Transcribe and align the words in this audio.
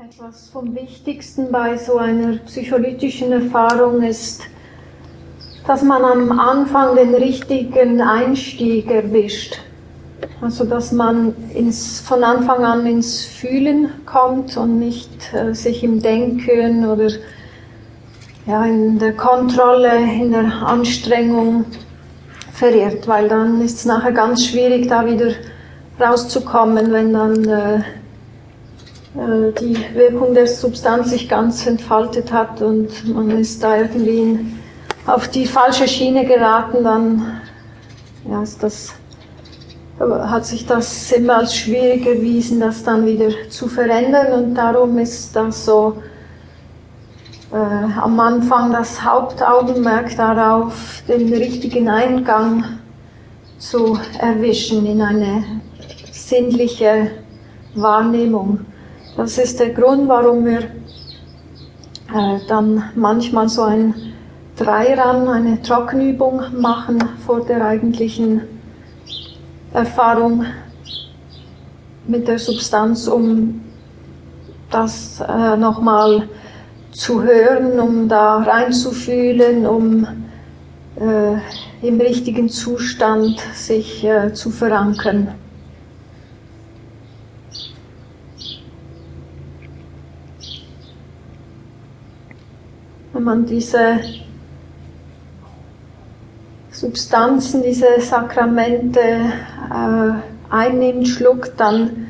Etwas 0.00 0.48
vom 0.52 0.76
Wichtigsten 0.76 1.50
bei 1.50 1.76
so 1.76 1.96
einer 1.96 2.36
psycholytischen 2.46 3.32
Erfahrung 3.32 4.00
ist, 4.04 4.42
dass 5.66 5.82
man 5.82 6.04
am 6.04 6.38
Anfang 6.38 6.94
den 6.94 7.16
richtigen 7.16 8.00
Einstieg 8.00 8.88
erwischt. 8.92 9.58
Also 10.40 10.66
dass 10.66 10.92
man 10.92 11.34
ins, 11.52 11.98
von 11.98 12.22
Anfang 12.22 12.64
an 12.64 12.86
ins 12.86 13.24
Fühlen 13.24 13.90
kommt 14.06 14.56
und 14.56 14.78
nicht 14.78 15.34
äh, 15.34 15.52
sich 15.52 15.82
im 15.82 16.00
Denken 16.00 16.88
oder 16.88 17.10
ja, 18.46 18.64
in 18.66 19.00
der 19.00 19.14
Kontrolle, 19.14 19.96
in 19.96 20.30
der 20.30 20.62
Anstrengung 20.64 21.64
verirrt, 22.52 23.08
weil 23.08 23.28
dann 23.28 23.60
ist 23.62 23.78
es 23.78 23.84
nachher 23.84 24.12
ganz 24.12 24.46
schwierig, 24.46 24.86
da 24.86 25.04
wieder 25.04 25.32
rauszukommen, 26.00 26.92
wenn 26.92 27.12
dann 27.12 27.48
äh, 27.48 27.80
die 29.18 29.76
Wirkung 29.94 30.32
der 30.32 30.46
Substanz 30.46 31.10
sich 31.10 31.28
ganz 31.28 31.66
entfaltet 31.66 32.32
hat 32.32 32.62
und 32.62 33.12
man 33.12 33.30
ist 33.30 33.62
da 33.62 33.76
irgendwie 33.76 34.38
auf 35.06 35.26
die 35.28 35.44
falsche 35.44 35.88
Schiene 35.88 36.24
geraten, 36.24 36.84
dann 36.84 37.40
ja, 38.30 38.42
ist 38.42 38.62
das, 38.62 38.94
hat 39.98 40.46
sich 40.46 40.66
das 40.66 41.10
immer 41.10 41.38
als 41.38 41.56
schwierig 41.56 42.06
erwiesen, 42.06 42.60
das 42.60 42.84
dann 42.84 43.06
wieder 43.06 43.30
zu 43.48 43.66
verändern 43.66 44.32
und 44.32 44.54
darum 44.54 44.96
ist 44.98 45.34
das 45.34 45.64
so 45.64 46.00
äh, 47.52 47.56
am 47.56 48.20
Anfang 48.20 48.70
das 48.70 49.02
Hauptaugenmerk 49.02 50.14
darauf, 50.16 51.02
den 51.08 51.32
richtigen 51.32 51.88
Eingang 51.88 52.62
zu 53.58 53.98
erwischen 54.20 54.86
in 54.86 55.02
eine 55.02 55.42
sinnliche 56.12 57.10
Wahrnehmung. 57.74 58.60
Das 59.18 59.36
ist 59.36 59.58
der 59.58 59.70
Grund, 59.70 60.08
warum 60.08 60.44
wir 60.44 60.60
äh, 60.60 62.38
dann 62.46 62.84
manchmal 62.94 63.48
so 63.48 63.62
ein 63.62 63.92
Dreirun, 64.54 65.26
eine 65.26 65.60
Trockenübung 65.60 66.40
machen 66.60 67.02
vor 67.26 67.44
der 67.44 67.66
eigentlichen 67.66 68.42
Erfahrung 69.72 70.44
mit 72.06 72.28
der 72.28 72.38
Substanz, 72.38 73.08
um 73.08 73.60
das 74.70 75.20
äh, 75.20 75.56
nochmal 75.56 76.28
zu 76.92 77.20
hören, 77.20 77.80
um 77.80 78.08
da 78.08 78.36
reinzufühlen, 78.36 79.66
um 79.66 80.06
äh, 80.94 81.84
im 81.84 82.00
richtigen 82.00 82.48
Zustand 82.48 83.40
sich 83.52 84.06
zu 84.34 84.50
verankern. 84.50 85.34
Wenn 93.12 93.24
man 93.24 93.46
diese 93.46 94.00
Substanzen, 96.70 97.62
diese 97.62 98.00
Sakramente 98.00 99.00
äh, 99.00 100.12
einnimmt, 100.50 101.08
schluckt, 101.08 101.58
dann 101.58 102.08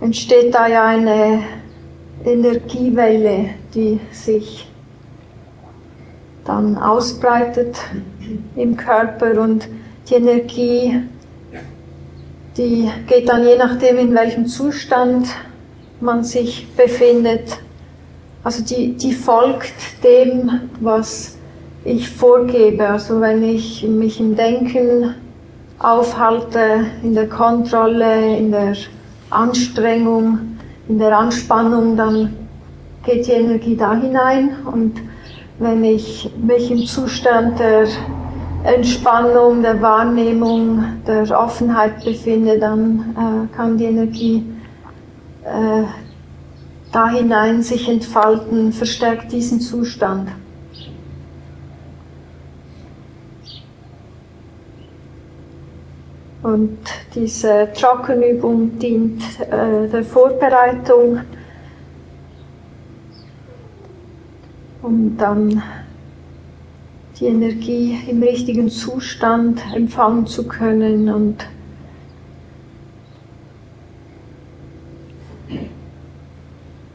entsteht 0.00 0.54
da 0.54 0.66
ja 0.66 0.84
eine 0.84 1.44
Energiewelle, 2.24 3.50
die 3.74 4.00
sich 4.10 4.68
dann 6.44 6.76
ausbreitet 6.76 7.78
im 8.56 8.76
Körper 8.76 9.40
und 9.40 9.68
die 10.08 10.14
Energie, 10.14 11.00
die 12.56 12.90
geht 13.06 13.28
dann 13.28 13.44
je 13.44 13.56
nachdem, 13.56 13.98
in 13.98 14.14
welchem 14.14 14.46
Zustand 14.46 15.28
man 16.02 16.24
sich 16.24 16.66
befindet. 16.76 17.58
Also 18.44 18.64
die, 18.64 18.94
die 18.96 19.12
folgt 19.12 20.02
dem, 20.02 20.68
was 20.80 21.38
ich 21.84 22.08
vorgebe. 22.08 22.88
Also 22.88 23.20
wenn 23.20 23.42
ich 23.42 23.86
mich 23.86 24.20
im 24.20 24.36
Denken 24.36 25.14
aufhalte, 25.78 26.86
in 27.02 27.14
der 27.14 27.28
Kontrolle, 27.28 28.36
in 28.36 28.50
der 28.50 28.74
Anstrengung, 29.30 30.38
in 30.88 30.98
der 30.98 31.16
Anspannung, 31.16 31.96
dann 31.96 32.36
geht 33.04 33.26
die 33.26 33.32
Energie 33.32 33.76
da 33.76 33.94
hinein. 33.94 34.56
Und 34.64 35.00
wenn 35.58 35.84
ich 35.84 36.30
mich 36.36 36.70
im 36.70 36.84
Zustand 36.86 37.58
der 37.58 37.86
Entspannung, 38.64 39.62
der 39.62 39.80
Wahrnehmung, 39.80 40.84
der 41.06 41.28
Offenheit 41.38 42.04
befinde, 42.04 42.58
dann 42.58 43.48
äh, 43.50 43.56
kann 43.56 43.76
die 43.76 43.86
Energie 43.86 44.44
äh, 45.44 45.84
da 46.92 47.08
hinein 47.08 47.62
sich 47.62 47.88
entfalten, 47.88 48.72
verstärkt 48.72 49.32
diesen 49.32 49.60
Zustand. 49.60 50.30
Und 56.42 56.78
diese 57.14 57.68
Trockenübung 57.72 58.78
dient 58.78 59.22
äh, 59.40 59.88
der 59.88 60.04
Vorbereitung, 60.04 61.20
um 64.82 65.16
dann 65.16 65.62
die 67.20 67.26
Energie 67.26 67.96
im 68.08 68.22
richtigen 68.22 68.68
Zustand 68.68 69.62
empfangen 69.72 70.26
zu 70.26 70.48
können 70.48 71.08
und 71.08 71.46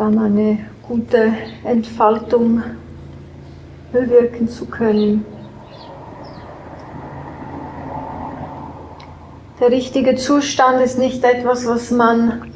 dann 0.00 0.18
eine 0.18 0.58
gute 0.88 1.34
Entfaltung 1.62 2.62
bewirken 3.92 4.48
zu 4.48 4.64
können. 4.64 5.26
Der 9.60 9.70
richtige 9.70 10.16
Zustand 10.16 10.80
ist 10.80 10.98
nicht 10.98 11.22
etwas, 11.22 11.66
was 11.66 11.90
man 11.90 12.50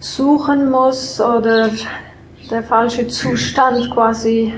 suchen 0.00 0.68
muss 0.68 1.20
oder 1.20 1.70
der 2.50 2.64
falsche 2.64 3.06
Zustand 3.06 3.88
quasi 3.92 4.52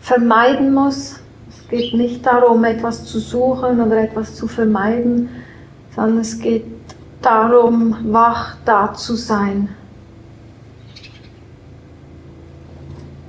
vermeiden 0.00 0.72
muss. 0.72 1.18
Es 1.48 1.68
geht 1.68 1.94
nicht 1.94 2.24
darum, 2.24 2.62
etwas 2.62 3.04
zu 3.04 3.18
suchen 3.18 3.80
oder 3.80 3.96
etwas 3.98 4.36
zu 4.36 4.46
vermeiden, 4.46 5.30
sondern 5.96 6.18
es 6.20 6.38
geht 6.38 6.64
darum, 7.22 7.96
wach 8.12 8.56
da 8.64 8.94
zu 8.94 9.16
sein. 9.16 9.68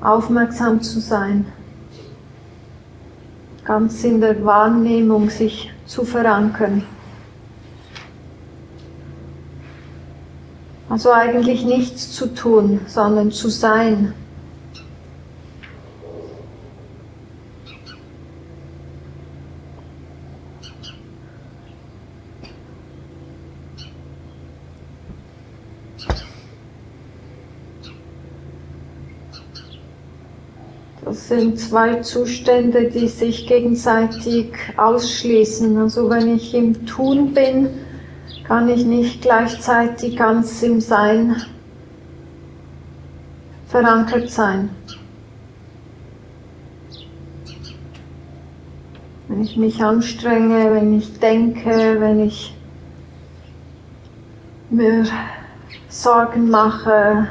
Aufmerksam 0.02 0.82
zu 0.82 1.00
sein, 1.00 1.46
ganz 3.66 4.04
in 4.04 4.22
der 4.22 4.44
Wahrnehmung 4.46 5.30
sich 5.30 5.72
zu 5.86 6.04
verankern. 6.04 6.84
Also 10.90 11.12
eigentlich 11.12 11.66
nichts 11.66 12.12
zu 12.14 12.34
tun, 12.34 12.80
sondern 12.88 13.32
zu 13.32 13.50
sein. 13.50 14.14
Das 31.08 31.30
sind 31.30 31.58
zwei 31.58 32.02
Zustände, 32.02 32.90
die 32.90 33.08
sich 33.08 33.48
gegenseitig 33.48 34.52
ausschließen. 34.76 35.78
Also 35.78 36.10
wenn 36.10 36.36
ich 36.36 36.54
im 36.54 36.86
Tun 36.86 37.34
bin, 37.34 37.70
kann 38.44 38.68
ich 38.68 38.84
nicht 38.84 39.22
gleichzeitig 39.22 40.18
ganz 40.18 40.62
im 40.64 40.82
Sein 40.82 41.38
verankert 43.70 44.30
sein. 44.30 44.70
Wenn 49.30 49.44
ich 49.44 49.56
mich 49.56 49.82
anstrenge, 49.82 50.74
wenn 50.74 50.98
ich 50.98 51.20
denke, 51.20 52.02
wenn 52.02 52.20
ich 52.20 52.54
mir 54.70 55.06
Sorgen 55.88 56.50
mache, 56.50 57.30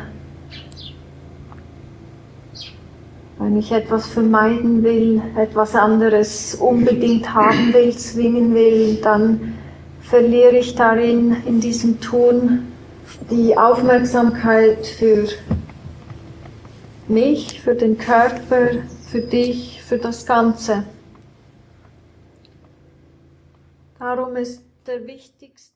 Wenn 3.38 3.58
ich 3.58 3.70
etwas 3.70 4.06
vermeiden 4.06 4.82
will, 4.82 5.20
etwas 5.36 5.74
anderes 5.74 6.54
unbedingt 6.54 7.34
haben 7.34 7.72
will, 7.74 7.94
zwingen 7.94 8.54
will, 8.54 8.96
dann 9.02 9.58
verliere 10.00 10.56
ich 10.56 10.74
darin, 10.74 11.36
in 11.44 11.60
diesem 11.60 12.00
Tun, 12.00 12.72
die 13.30 13.56
Aufmerksamkeit 13.56 14.86
für 14.86 15.28
mich, 17.08 17.60
für 17.60 17.74
den 17.74 17.98
Körper, 17.98 18.68
für 19.10 19.20
dich, 19.20 19.82
für 19.82 19.98
das 19.98 20.24
Ganze. 20.24 20.84
Darum 23.98 24.36
ist 24.36 24.62
der 24.86 25.06
wichtigste 25.06 25.72